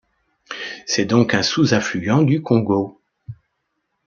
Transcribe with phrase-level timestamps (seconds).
[0.87, 2.99] C'est donc un sous-affluent du Congo.